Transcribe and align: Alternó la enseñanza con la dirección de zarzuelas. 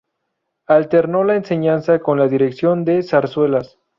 Alternó 0.65 1.23
la 1.23 1.35
enseñanza 1.35 1.99
con 1.99 2.17
la 2.17 2.27
dirección 2.27 2.83
de 2.85 3.03
zarzuelas. 3.03 3.77